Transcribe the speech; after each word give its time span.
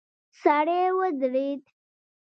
سړی 0.41 0.79
ودرید. 0.97 1.61